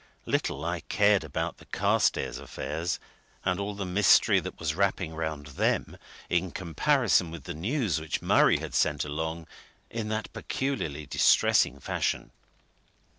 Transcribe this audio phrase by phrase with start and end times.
[0.25, 2.99] Little I cared about the Carstairs affairs
[3.45, 5.95] and all the mystery that was wrapping round them
[6.27, 9.45] in comparison with the news which Murray had sent along
[9.91, 12.31] in that peculiarly distressing fashion!